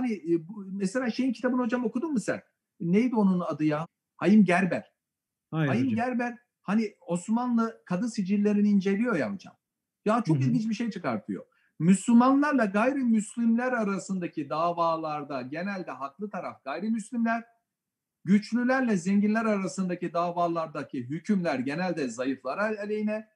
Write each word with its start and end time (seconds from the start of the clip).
hani 0.00 0.12
e, 0.12 0.48
bu, 0.48 0.66
mesela 0.72 1.10
şeyin 1.10 1.32
kitabını 1.32 1.62
hocam 1.62 1.84
okudun 1.84 2.12
mu 2.12 2.20
sen? 2.20 2.42
Neydi 2.80 3.14
onun 3.14 3.40
adı 3.40 3.64
ya? 3.64 3.86
Hayim 4.16 4.44
Gerber. 4.44 4.92
Hayır 5.50 5.68
Hayim 5.68 5.86
hocam. 5.86 5.96
Gerber 5.96 6.38
hani 6.62 6.94
Osmanlı 7.00 7.82
kadı 7.84 8.08
sicillerini 8.08 8.68
inceliyor 8.68 9.16
ya 9.16 9.32
hocam. 9.32 9.56
Ya 10.04 10.22
çok 10.26 10.36
Hı 10.36 10.40
hı. 10.40 10.44
ilginç 10.44 10.68
bir 10.68 10.74
şey 10.74 10.90
çıkartıyor. 10.90 11.44
Müslümanlarla 11.78 12.64
gayrimüslimler 12.64 13.72
arasındaki 13.72 14.50
davalarda 14.50 15.42
genelde 15.42 15.90
haklı 15.90 16.30
taraf 16.30 16.64
gayrimüslimler, 16.64 17.44
güçlülerle 18.24 18.96
zenginler 18.96 19.44
arasındaki 19.44 20.12
davalardaki 20.12 21.04
hükümler 21.04 21.58
genelde 21.58 22.08
zayıflar 22.08 22.58
aleyhine, 22.58 23.28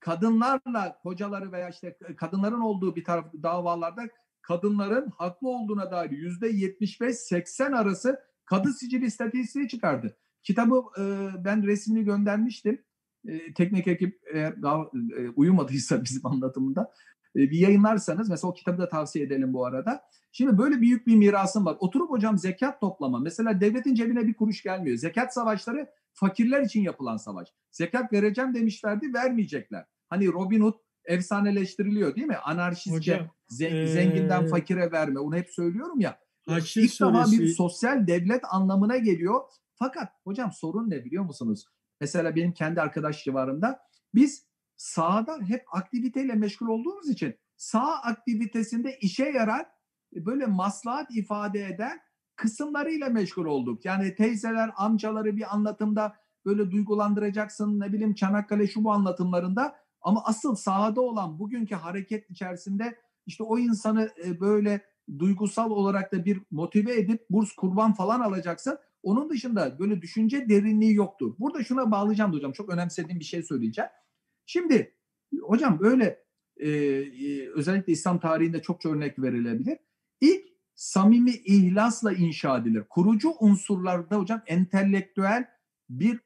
kadınlarla 0.00 0.98
kocaları 1.02 1.52
veya 1.52 1.68
işte 1.68 1.98
kadınların 2.16 2.60
olduğu 2.60 2.96
bir 2.96 3.04
taraf 3.04 3.32
davalarda 3.42 4.08
kadınların 4.46 5.10
haklı 5.18 5.48
olduğuna 5.48 5.90
dair 5.90 6.10
yüzde 6.10 6.50
75-80 6.50 7.76
arası 7.76 8.20
kadı 8.44 8.72
sicili 8.72 9.06
istatistiği 9.06 9.68
çıkardı. 9.68 10.16
Kitabı 10.42 10.82
e, 10.98 11.04
ben 11.44 11.62
resmini 11.66 12.04
göndermiştim. 12.04 12.84
E, 13.28 13.54
teknik 13.54 13.88
ekip 13.88 14.20
eğer 14.34 14.62
daha 14.62 14.90
e, 15.18 15.28
uyumadıysa 15.28 16.02
bizim 16.04 16.26
anlatımında 16.26 16.92
e, 17.36 17.38
bir 17.38 17.58
yayınlarsanız 17.58 18.28
mesela 18.28 18.50
o 18.50 18.54
kitabı 18.54 18.78
da 18.78 18.88
tavsiye 18.88 19.24
edelim 19.24 19.52
bu 19.52 19.66
arada. 19.66 20.02
Şimdi 20.32 20.58
böyle 20.58 20.80
büyük 20.80 21.06
bir 21.06 21.16
mirasım 21.16 21.66
var. 21.66 21.76
Oturup 21.80 22.10
hocam 22.10 22.38
zekat 22.38 22.80
toplama. 22.80 23.18
Mesela 23.18 23.60
devletin 23.60 23.94
cebine 23.94 24.26
bir 24.26 24.34
kuruş 24.34 24.62
gelmiyor. 24.62 24.96
Zekat 24.96 25.34
savaşları 25.34 25.86
fakirler 26.12 26.62
için 26.62 26.80
yapılan 26.80 27.16
savaş. 27.16 27.48
Zekat 27.70 28.12
vereceğim 28.12 28.54
demişlerdi 28.54 29.14
vermeyecekler. 29.14 29.84
Hani 30.08 30.32
Robin 30.32 30.60
Hood 30.60 30.74
efsaneleştiriliyor 31.06 32.16
değil 32.16 32.26
mi? 32.26 32.36
Anarşistçe 32.36 33.12
Hocam, 33.14 33.30
zen- 33.48 33.76
ee, 33.76 33.86
zenginden 33.86 34.46
fakire 34.46 34.92
verme. 34.92 35.20
Onu 35.20 35.36
hep 35.36 35.50
söylüyorum 35.50 36.00
ya. 36.00 36.18
Haçlı 36.48 36.80
İlk 36.80 37.00
defa 37.00 37.24
bir 37.32 37.48
sosyal 37.48 38.06
devlet 38.06 38.42
anlamına 38.50 38.96
geliyor. 38.96 39.40
Fakat 39.74 40.12
hocam 40.24 40.52
sorun 40.52 40.90
ne 40.90 41.04
biliyor 41.04 41.24
musunuz? 41.24 41.64
Mesela 42.00 42.36
benim 42.36 42.52
kendi 42.52 42.80
arkadaş 42.80 43.24
civarımda 43.24 43.80
biz 44.14 44.46
sahada 44.76 45.38
hep 45.48 45.64
aktiviteyle 45.72 46.34
meşgul 46.34 46.68
olduğumuz 46.68 47.10
için 47.10 47.34
sağ 47.56 47.94
aktivitesinde 47.94 48.98
işe 49.00 49.24
yarar 49.24 49.66
böyle 50.12 50.46
maslahat 50.46 51.10
ifade 51.10 51.66
eden 51.66 52.00
kısımlarıyla 52.36 53.08
meşgul 53.08 53.44
olduk. 53.44 53.84
Yani 53.84 54.14
teyzeler, 54.14 54.70
amcaları 54.76 55.36
bir 55.36 55.54
anlatımda 55.54 56.16
böyle 56.44 56.70
duygulandıracaksın 56.70 57.80
ne 57.80 57.92
bileyim 57.92 58.14
Çanakkale 58.14 58.66
şu 58.66 58.84
bu 58.84 58.92
anlatımlarında 58.92 59.76
ama 60.06 60.24
asıl 60.24 60.54
sahada 60.54 61.00
olan 61.00 61.38
bugünkü 61.38 61.74
hareket 61.74 62.30
içerisinde 62.30 62.98
işte 63.26 63.42
o 63.42 63.58
insanı 63.58 64.10
e, 64.24 64.40
böyle 64.40 64.84
duygusal 65.18 65.70
olarak 65.70 66.12
da 66.12 66.24
bir 66.24 66.40
motive 66.50 66.98
edip 66.98 67.30
burs 67.30 67.52
kurban 67.52 67.94
falan 67.94 68.20
alacaksın. 68.20 68.78
Onun 69.02 69.30
dışında 69.30 69.78
böyle 69.78 70.02
düşünce 70.02 70.48
derinliği 70.48 70.94
yoktur. 70.94 71.34
Burada 71.38 71.64
şuna 71.64 71.90
bağlayacağım 71.90 72.32
hocam. 72.32 72.52
Çok 72.52 72.70
önemsediğim 72.70 73.20
bir 73.20 73.24
şey 73.24 73.42
söyleyeceğim. 73.42 73.90
Şimdi 74.46 74.94
hocam 75.42 75.80
böyle 75.80 76.24
e, 76.56 76.68
e, 76.68 77.48
özellikle 77.50 77.92
İslam 77.92 78.20
tarihinde 78.20 78.62
çokça 78.62 78.88
örnek 78.88 79.18
verilebilir. 79.18 79.78
İlk 80.20 80.44
samimi 80.74 81.30
ihlasla 81.30 82.12
inşa 82.12 82.58
edilir. 82.58 82.84
Kurucu 82.88 83.32
unsurlarda 83.40 84.16
hocam 84.16 84.42
entelektüel 84.46 85.48
bir 85.88 86.20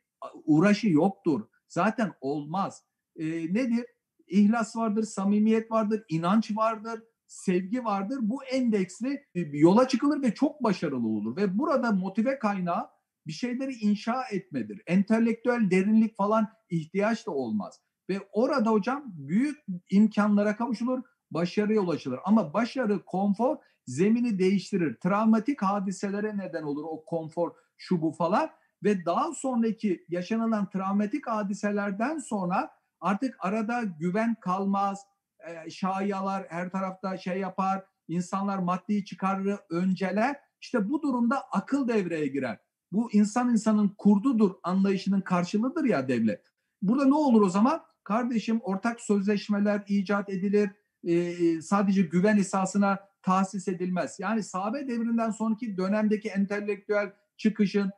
uğraşı 0.44 0.89
yoktur. 0.89 1.41
Zaten 1.69 2.12
olmaz. 2.20 2.90
E, 3.21 3.55
nedir? 3.55 3.87
İhlas 4.27 4.77
vardır, 4.77 5.03
samimiyet 5.03 5.71
vardır, 5.71 6.05
inanç 6.09 6.57
vardır, 6.57 7.03
sevgi 7.27 7.85
vardır. 7.85 8.19
Bu 8.23 8.45
endeksli 8.45 9.25
yola 9.53 9.89
çıkılır 9.89 10.23
ve 10.23 10.35
çok 10.35 10.62
başarılı 10.62 11.09
olur. 11.09 11.37
Ve 11.37 11.59
burada 11.59 11.93
motive 11.93 12.39
kaynağı 12.39 12.89
bir 13.27 13.33
şeyleri 13.33 13.73
inşa 13.73 14.23
etmedir. 14.33 14.83
Entelektüel 14.87 15.71
derinlik 15.71 16.17
falan 16.17 16.49
ihtiyaç 16.71 17.27
da 17.27 17.31
olmaz. 17.31 17.81
Ve 18.09 18.21
orada 18.33 18.71
hocam 18.71 19.03
büyük 19.06 19.59
imkanlara 19.91 20.56
kavuşulur, 20.56 21.03
başarıya 21.31 21.81
ulaşılır. 21.81 22.21
Ama 22.25 22.55
başarı, 22.55 23.05
konfor 23.05 23.56
zemini 23.87 24.39
değiştirir. 24.39 24.97
Travmatik 25.03 25.62
hadiselere 25.62 26.39
neden 26.39 26.62
olur 26.62 26.84
o 26.84 27.05
konfor, 27.05 27.50
şu 27.77 28.03
bu 28.03 28.12
falan. 28.12 28.50
Ve 28.84 29.05
daha 29.05 29.33
sonraki 29.33 30.05
yaşanılan 30.09 30.71
travmatik 30.71 31.27
hadiselerden 31.27 32.19
sonra 32.19 32.71
artık 33.00 33.37
arada 33.41 33.83
güven 33.83 34.37
kalmaz, 34.41 35.03
e, 35.49 35.71
şayalar 35.71 36.47
her 36.49 36.71
tarafta 36.71 37.16
şey 37.16 37.38
yapar, 37.38 37.84
insanlar 38.09 38.59
maddi 38.59 39.05
çıkarı 39.05 39.59
önceler. 39.71 40.37
İşte 40.61 40.91
bu 40.91 41.03
durumda 41.03 41.43
akıl 41.53 41.88
devreye 41.88 42.27
girer. 42.27 42.59
Bu 42.93 43.12
insan 43.12 43.50
insanın 43.50 43.88
kurdudur 43.99 44.55
anlayışının 44.62 45.21
karşılığıdır 45.21 45.84
ya 45.84 46.09
devlet. 46.09 46.47
Burada 46.83 47.05
ne 47.05 47.15
olur 47.15 47.43
o 47.43 47.49
zaman? 47.49 47.83
Kardeşim 48.05 48.61
ortak 48.62 49.00
sözleşmeler 49.00 49.82
icat 49.88 50.31
edilir. 50.31 50.71
E, 51.05 51.62
sadece 51.62 52.03
güven 52.03 52.37
esasına 52.37 52.99
tahsis 53.22 53.69
edilmez. 53.69 54.17
Yani 54.21 54.43
sahabe 54.43 54.88
devrinden 54.88 55.31
sonraki 55.31 55.77
dönemdeki 55.77 56.28
entelektüel 56.28 57.12
çıkışın 57.37 57.91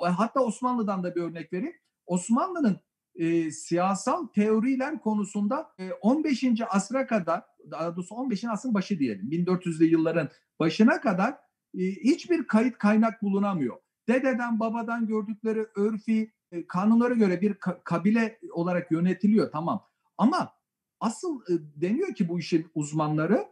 hatta 0.00 0.40
Osmanlı'dan 0.40 1.02
da 1.02 1.14
bir 1.14 1.20
örnek 1.20 1.52
vereyim. 1.52 1.74
Osmanlı'nın 2.06 2.80
e, 3.20 3.50
siyasal 3.50 4.26
teoriler 4.26 5.00
konusunda 5.00 5.72
e, 5.78 5.92
15. 5.92 6.44
asra 6.68 7.06
kadar 7.06 7.42
daha 7.70 7.96
doğrusu 7.96 8.14
15. 8.14 8.44
asrın 8.44 8.74
başı 8.74 8.98
diyelim 8.98 9.30
1400'lü 9.30 9.84
yılların 9.84 10.28
başına 10.60 11.00
kadar 11.00 11.30
e, 11.78 11.80
hiçbir 11.80 12.46
kayıt 12.46 12.78
kaynak 12.78 13.22
bulunamıyor. 13.22 13.76
Dededen 14.08 14.60
babadan 14.60 15.06
gördükleri 15.06 15.66
örfi 15.76 16.32
e, 16.52 16.66
kanunlara 16.66 17.14
göre 17.14 17.40
bir 17.40 17.54
ka- 17.54 17.80
kabile 17.84 18.38
olarak 18.52 18.90
yönetiliyor 18.90 19.52
tamam. 19.52 19.86
Ama 20.18 20.52
asıl 21.00 21.40
e, 21.40 21.52
deniyor 21.76 22.14
ki 22.14 22.28
bu 22.28 22.38
işin 22.38 22.70
uzmanları 22.74 23.44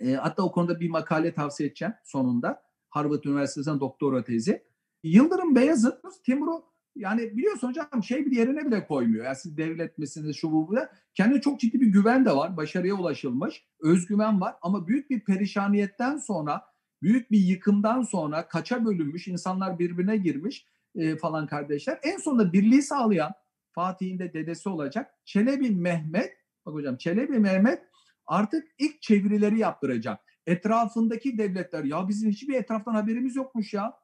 e, 0.00 0.12
hatta 0.12 0.42
o 0.42 0.52
konuda 0.52 0.80
bir 0.80 0.90
makale 0.90 1.34
tavsiye 1.34 1.68
edeceğim 1.68 1.94
sonunda. 2.04 2.62
Harvard 2.90 3.24
Üniversitesi'nden 3.24 3.80
doktora 3.80 4.24
tezi. 4.24 4.64
Yıldırım 5.02 5.54
Beyazıt 5.54 6.24
Timur'u 6.24 6.71
yani 6.96 7.36
biliyorsun 7.36 7.68
hocam 7.68 8.02
şey 8.02 8.26
bir 8.26 8.36
yerine 8.36 8.66
bile 8.66 8.86
koymuyor. 8.86 9.24
Yani 9.24 9.36
siz 9.36 9.56
devlet 9.56 9.98
misiniz 9.98 10.36
şu 10.36 10.52
bu 10.52 10.68
bu 10.68 10.76
da. 10.76 10.92
Kendine 11.14 11.40
çok 11.40 11.60
ciddi 11.60 11.80
bir 11.80 11.86
güven 11.86 12.24
de 12.24 12.36
var. 12.36 12.56
Başarıya 12.56 12.94
ulaşılmış. 12.94 13.64
Özgüven 13.80 14.40
var. 14.40 14.54
Ama 14.62 14.86
büyük 14.86 15.10
bir 15.10 15.20
perişaniyetten 15.20 16.16
sonra 16.16 16.62
büyük 17.02 17.30
bir 17.30 17.38
yıkımdan 17.38 18.02
sonra 18.02 18.48
kaça 18.48 18.84
bölünmüş. 18.84 19.28
insanlar 19.28 19.78
birbirine 19.78 20.16
girmiş 20.16 20.66
e, 20.94 21.16
falan 21.16 21.46
kardeşler. 21.46 21.98
En 22.02 22.18
sonunda 22.18 22.52
birliği 22.52 22.82
sağlayan 22.82 23.32
Fatih'in 23.72 24.18
de 24.18 24.32
dedesi 24.32 24.68
olacak. 24.68 25.14
Çelebi 25.24 25.70
Mehmet 25.70 26.36
bak 26.66 26.74
hocam 26.74 26.96
Çelebi 26.96 27.38
Mehmet 27.38 27.82
artık 28.26 28.66
ilk 28.78 29.02
çevirileri 29.02 29.58
yaptıracak. 29.58 30.20
Etrafındaki 30.46 31.38
devletler 31.38 31.84
ya 31.84 32.08
bizim 32.08 32.30
hiçbir 32.30 32.54
etraftan 32.54 32.94
haberimiz 32.94 33.36
yokmuş 33.36 33.74
ya. 33.74 33.94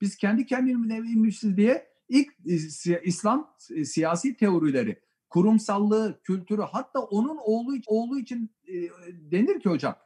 Biz 0.00 0.16
kendi 0.16 0.46
kendimizmişiz 0.46 1.56
diye 1.56 1.88
ilk 2.08 2.34
İslam 3.04 3.54
siyasi 3.84 4.36
teorileri, 4.36 5.00
kurumsallığı, 5.30 6.20
kültürü 6.22 6.62
hatta 6.62 7.00
onun 7.00 7.38
oğlu 7.40 7.76
oğlu 7.86 8.18
için 8.18 8.50
e, 8.68 8.74
denir 9.10 9.60
ki 9.60 9.68
hocam 9.68 9.96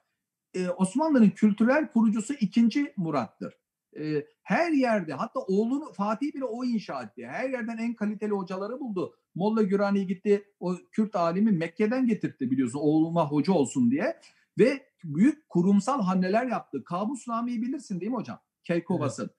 e, 0.55 0.69
Osmanlı'nın 0.69 1.31
kültürel 1.31 1.89
kurucusu 1.93 2.35
ikinci 2.35 2.93
Murat'tır. 2.97 3.55
E, 4.01 4.27
her 4.43 4.73
yerde 4.73 5.13
hatta 5.13 5.41
oğlunu 5.41 5.93
Fatih 5.93 6.35
bile 6.35 6.45
o 6.45 6.65
inşa 6.65 7.03
etti. 7.03 7.27
Her 7.27 7.51
yerden 7.51 7.79
en 7.79 7.95
kaliteli 7.95 8.33
hocaları 8.33 8.81
buldu. 8.81 9.17
Molla 9.35 9.63
Gürani 9.63 10.07
gitti 10.07 10.45
o 10.61 10.77
Kürt 10.93 11.17
alimi 11.17 11.53
Mekke'den 11.53 12.07
getirtti 12.07 12.51
biliyorsun 12.51 12.79
oğluma 12.79 13.31
hoca 13.31 13.53
olsun 13.53 13.91
diye. 13.91 14.21
Ve 14.59 14.87
büyük 15.05 15.49
kurumsal 15.49 16.03
hamleler 16.03 16.47
yaptı. 16.47 16.85
Kabus 16.85 17.29
Nami'yi 17.29 17.63
bilirsin 17.63 18.01
değil 18.01 18.13
mi 18.13 18.17
hocam? 18.17 18.41
Keykovas'ın. 18.65 19.23
Evet. 19.25 19.37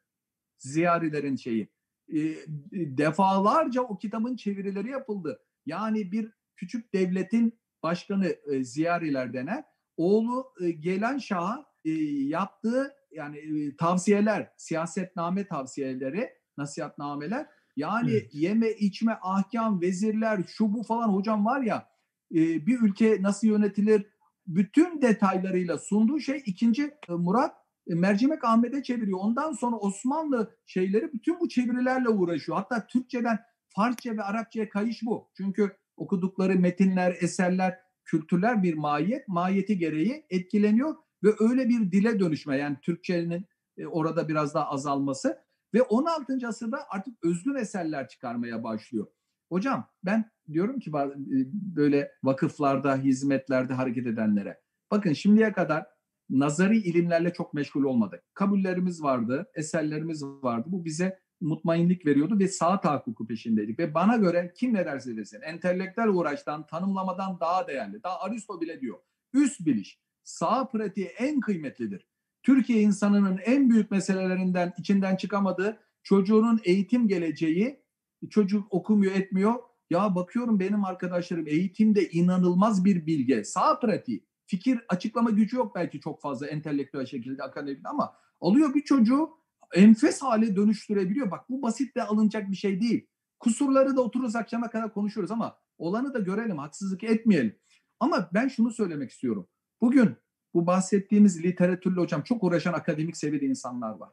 Ziyarilerin 0.57 1.35
şeyi. 1.35 1.69
E, 2.13 2.35
defalarca 2.71 3.81
o 3.81 3.97
kitabın 3.97 4.35
çevirileri 4.35 4.89
yapıldı. 4.89 5.39
Yani 5.65 6.11
bir 6.11 6.31
küçük 6.55 6.93
devletin 6.93 7.59
başkanı 7.83 8.35
e, 8.51 8.63
Ziyariler 8.63 9.33
denen 9.33 9.63
oğlu 9.97 10.45
e, 10.61 10.71
gelen 10.71 11.17
şaha 11.17 11.65
e, 11.85 11.91
yaptığı 11.91 12.93
yani 13.11 13.37
e, 13.37 13.75
tavsiyeler, 13.75 14.51
siyasetname 14.57 15.47
tavsiyeleri, 15.47 16.29
nasihatnameler 16.57 17.47
yani 17.75 18.11
evet. 18.11 18.35
yeme 18.35 18.71
içme 18.71 19.17
ahkam, 19.21 19.81
vezirler, 19.81 20.43
şu 20.47 20.73
bu 20.73 20.83
falan 20.83 21.09
hocam 21.09 21.45
var 21.45 21.61
ya 21.61 21.89
e, 22.31 22.65
bir 22.65 22.81
ülke 22.81 23.21
nasıl 23.21 23.47
yönetilir 23.47 24.13
bütün 24.47 25.01
detaylarıyla 25.01 25.77
sunduğu 25.77 26.19
şey 26.19 26.43
ikinci 26.45 26.83
e, 26.83 26.93
Murat 27.09 27.55
e, 27.55 27.62
Mercimek 27.87 28.43
Ahmet'e 28.43 28.83
çeviriyor. 28.83 29.19
Ondan 29.21 29.51
sonra 29.51 29.75
Osmanlı 29.75 30.55
şeyleri 30.65 31.13
bütün 31.13 31.39
bu 31.39 31.49
çevirilerle 31.49 32.09
uğraşıyor. 32.09 32.57
Hatta 32.57 32.87
Türkçeden 32.87 33.39
Farsça 33.67 34.17
ve 34.17 34.23
Arapçaya 34.23 34.69
kayış 34.69 35.01
bu. 35.03 35.29
Çünkü 35.37 35.77
okudukları 35.97 36.59
metinler, 36.59 37.17
eserler, 37.21 37.79
kültürler 38.05 38.63
bir 38.63 38.73
mahiyet, 38.73 39.27
mahiyeti 39.27 39.77
gereği 39.77 40.25
etkileniyor 40.29 40.95
ve 41.23 41.29
öyle 41.39 41.69
bir 41.69 41.91
dile 41.91 42.19
dönüşme 42.19 42.57
yani 42.57 42.77
Türkçenin 42.81 43.45
e, 43.77 43.85
orada 43.85 44.27
biraz 44.27 44.53
daha 44.53 44.69
azalması 44.69 45.37
ve 45.73 45.81
16. 45.81 46.47
asırda 46.47 46.85
artık 46.89 47.25
özgün 47.25 47.55
eserler 47.55 48.07
çıkarmaya 48.07 48.63
başlıyor. 48.63 49.07
Hocam 49.49 49.89
ben 50.03 50.31
diyorum 50.51 50.79
ki 50.79 50.89
e, 50.89 51.13
böyle 51.53 52.11
vakıflarda, 52.23 52.97
hizmetlerde 52.97 53.73
hareket 53.73 54.07
edenlere 54.07 54.61
bakın 54.91 55.13
şimdiye 55.13 55.51
kadar 55.51 55.85
nazari 56.29 56.77
ilimlerle 56.77 57.33
çok 57.33 57.53
meşgul 57.53 57.83
olmadık. 57.83 58.23
Kabullerimiz 58.33 59.03
vardı, 59.03 59.51
eserlerimiz 59.55 60.23
vardı. 60.23 60.67
Bu 60.71 60.85
bize 60.85 61.19
mutmainlik 61.41 62.05
veriyordu 62.05 62.39
ve 62.39 62.47
sağ 62.47 62.79
tahakkuku 62.79 63.27
peşindeydik. 63.27 63.79
Ve 63.79 63.93
bana 63.93 64.15
göre 64.17 64.53
kim 64.57 64.73
ne 64.73 64.85
derse 64.85 65.17
desin 65.17 65.41
entelektüel 65.41 66.07
uğraştan, 66.07 66.67
tanımlamadan 66.67 67.39
daha 67.39 67.67
değerli. 67.67 68.03
Daha 68.03 68.19
Aristo 68.19 68.61
bile 68.61 68.81
diyor. 68.81 68.97
Üst 69.33 69.65
biliş, 69.65 69.99
sağ 70.23 70.67
pratiği 70.67 71.05
en 71.05 71.39
kıymetlidir. 71.39 72.07
Türkiye 72.43 72.81
insanının 72.81 73.39
en 73.45 73.69
büyük 73.69 73.91
meselelerinden 73.91 74.73
içinden 74.77 75.15
çıkamadığı 75.15 75.79
çocuğunun 76.03 76.59
eğitim 76.63 77.07
geleceği, 77.07 77.83
çocuk 78.29 78.73
okumuyor 78.73 79.15
etmiyor. 79.15 79.53
Ya 79.89 80.15
bakıyorum 80.15 80.59
benim 80.59 80.85
arkadaşlarım 80.85 81.47
eğitimde 81.47 82.09
inanılmaz 82.09 82.85
bir 82.85 83.05
bilge, 83.05 83.43
sağ 83.43 83.79
pratiği. 83.79 84.25
Fikir 84.53 84.79
açıklama 84.89 85.29
gücü 85.29 85.57
yok 85.57 85.75
belki 85.75 85.99
çok 85.99 86.21
fazla 86.21 86.47
entelektüel 86.47 87.05
şekilde 87.05 87.43
akademik 87.43 87.85
ama 87.85 88.13
alıyor 88.41 88.73
bir 88.73 88.83
çocuğu 88.83 89.29
enfes 89.73 90.21
hale 90.21 90.55
dönüştürebiliyor. 90.55 91.31
Bak 91.31 91.49
bu 91.49 91.61
basit 91.61 91.95
de 91.95 92.03
alınacak 92.03 92.51
bir 92.51 92.55
şey 92.55 92.81
değil. 92.81 93.07
Kusurları 93.39 93.95
da 93.95 94.01
otururuz 94.01 94.35
akşama 94.35 94.69
kadar 94.69 94.93
konuşuyoruz 94.93 95.31
ama 95.31 95.57
olanı 95.77 96.13
da 96.13 96.19
görelim, 96.19 96.57
haksızlık 96.57 97.03
etmeyelim. 97.03 97.59
Ama 97.99 98.29
ben 98.33 98.47
şunu 98.47 98.71
söylemek 98.71 99.11
istiyorum. 99.11 99.47
Bugün 99.81 100.15
bu 100.53 100.67
bahsettiğimiz 100.67 101.43
literatürle 101.43 102.01
hocam 102.01 102.21
çok 102.21 102.43
uğraşan 102.43 102.73
akademik 102.73 103.17
seviyede 103.17 103.45
insanlar 103.45 103.91
var. 103.91 104.09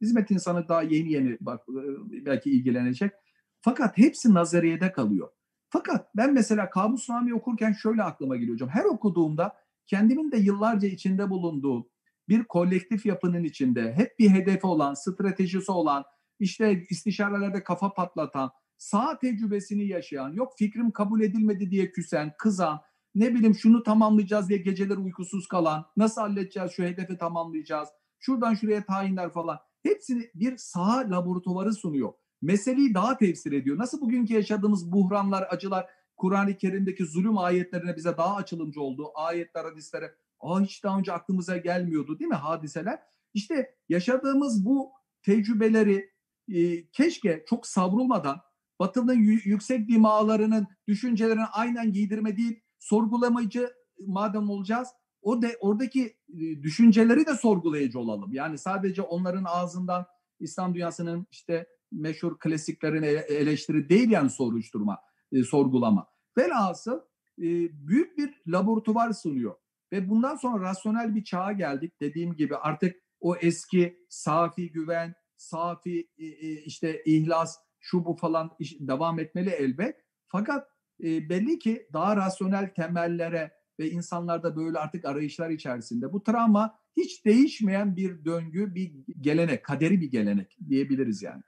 Hizmet 0.00 0.30
insanı 0.30 0.68
daha 0.68 0.82
yeni 0.82 1.12
yeni 1.12 1.38
bak 1.40 1.60
e, 1.68 1.82
belki 2.26 2.50
ilgilenecek. 2.50 3.12
Fakat 3.60 3.98
hepsi 3.98 4.34
nazariyede 4.34 4.92
kalıyor. 4.92 5.28
Fakat 5.70 6.16
ben 6.16 6.34
mesela 6.34 6.70
Kabusname 6.70 7.34
okurken 7.34 7.72
şöyle 7.72 8.02
aklıma 8.02 8.36
geliyor 8.36 8.54
hocam. 8.54 8.68
Her 8.68 8.84
okuduğumda 8.84 9.56
kendimin 9.88 10.32
de 10.32 10.36
yıllarca 10.36 10.88
içinde 10.88 11.30
bulunduğu 11.30 11.90
bir 12.28 12.44
kolektif 12.44 13.06
yapının 13.06 13.44
içinde 13.44 13.92
hep 13.92 14.18
bir 14.18 14.30
hedefi 14.30 14.66
olan, 14.66 14.94
stratejisi 14.94 15.72
olan, 15.72 16.04
işte 16.38 16.86
istişarelerde 16.90 17.64
kafa 17.64 17.94
patlatan, 17.94 18.50
sağ 18.76 19.18
tecrübesini 19.18 19.86
yaşayan, 19.86 20.32
yok 20.32 20.52
fikrim 20.58 20.90
kabul 20.90 21.20
edilmedi 21.20 21.70
diye 21.70 21.90
küsen, 21.90 22.32
kızan, 22.38 22.80
ne 23.14 23.34
bileyim 23.34 23.54
şunu 23.54 23.82
tamamlayacağız 23.82 24.48
diye 24.48 24.58
geceler 24.58 24.96
uykusuz 24.96 25.48
kalan, 25.48 25.86
nasıl 25.96 26.20
halledeceğiz 26.20 26.72
şu 26.72 26.82
hedefi 26.82 27.18
tamamlayacağız, 27.18 27.88
şuradan 28.18 28.54
şuraya 28.54 28.84
tayinler 28.84 29.32
falan. 29.32 29.58
Hepsini 29.82 30.30
bir 30.34 30.56
sağ 30.56 31.10
laboratuvarı 31.10 31.74
sunuyor. 31.74 32.12
Meseleyi 32.42 32.94
daha 32.94 33.18
tefsir 33.18 33.52
ediyor. 33.52 33.78
Nasıl 33.78 34.00
bugünkü 34.00 34.34
yaşadığımız 34.34 34.92
buhranlar, 34.92 35.46
acılar 35.50 35.86
Kur'an-ı 36.18 36.56
Kerim'deki 36.56 37.04
zulüm 37.04 37.38
ayetlerine 37.38 37.96
bize 37.96 38.16
daha 38.16 38.36
açılımcı 38.36 38.80
oldu. 38.80 39.10
Ayetler, 39.14 39.64
hadislere 39.64 40.14
Aa, 40.40 40.60
hiç 40.60 40.84
daha 40.84 40.98
önce 40.98 41.12
aklımıza 41.12 41.56
gelmiyordu 41.56 42.18
değil 42.18 42.28
mi 42.28 42.34
hadiseler? 42.34 42.98
İşte 43.34 43.74
yaşadığımız 43.88 44.64
bu 44.64 44.90
tecrübeleri 45.22 46.10
e, 46.48 46.88
keşke 46.90 47.44
çok 47.48 47.66
savrulmadan 47.66 48.40
Batı'nın 48.80 49.14
yüksek 49.44 49.88
dimalarının 49.88 50.66
düşüncelerini 50.88 51.44
aynen 51.44 51.92
giydirme 51.92 52.36
değil, 52.36 52.60
sorgulamayıcı 52.78 53.70
madem 54.06 54.50
olacağız, 54.50 54.88
o 55.22 55.42
de 55.42 55.56
oradaki 55.60 56.16
e, 56.28 56.62
düşünceleri 56.62 57.26
de 57.26 57.34
sorgulayıcı 57.34 57.98
olalım. 57.98 58.32
Yani 58.32 58.58
sadece 58.58 59.02
onların 59.02 59.44
ağzından 59.44 60.06
İslam 60.40 60.74
dünyasının 60.74 61.26
işte 61.30 61.66
meşhur 61.92 62.38
klasiklerini 62.38 63.06
eleştiri 63.06 63.88
değil 63.88 64.10
yani 64.10 64.30
soruşturma, 64.30 64.98
e, 65.32 65.42
sorgulama. 65.42 66.06
Velhasıl 66.38 67.00
e, 67.38 67.46
büyük 67.88 68.18
bir 68.18 68.42
laboratuvar 68.46 69.12
sunuyor. 69.12 69.54
Ve 69.92 70.08
bundan 70.08 70.36
sonra 70.36 70.62
rasyonel 70.64 71.14
bir 71.14 71.24
çağa 71.24 71.52
geldik. 71.52 72.00
Dediğim 72.00 72.34
gibi 72.34 72.56
artık 72.56 72.96
o 73.20 73.36
eski 73.36 74.06
safi 74.08 74.72
güven, 74.72 75.14
safi 75.36 76.08
e, 76.18 76.26
e, 76.26 76.52
işte 76.52 77.02
ihlas, 77.04 77.56
şu 77.80 78.04
bu 78.04 78.16
falan 78.16 78.50
devam 78.80 79.18
etmeli 79.18 79.50
elbet. 79.50 79.96
Fakat 80.26 80.68
e, 81.00 81.28
belli 81.28 81.58
ki 81.58 81.88
daha 81.92 82.16
rasyonel 82.16 82.74
temellere 82.74 83.52
ve 83.78 83.90
insanlarda 83.90 84.56
böyle 84.56 84.78
artık 84.78 85.04
arayışlar 85.04 85.50
içerisinde 85.50 86.12
bu 86.12 86.22
travma 86.22 86.78
hiç 86.96 87.24
değişmeyen 87.24 87.96
bir 87.96 88.24
döngü, 88.24 88.74
bir 88.74 88.92
gelenek, 89.20 89.64
kaderi 89.64 90.00
bir 90.00 90.10
gelenek 90.10 90.58
diyebiliriz 90.68 91.22
yani. 91.22 91.42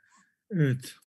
Evet. 0.50 0.96